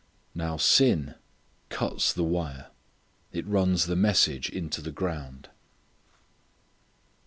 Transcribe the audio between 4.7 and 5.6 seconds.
the ground.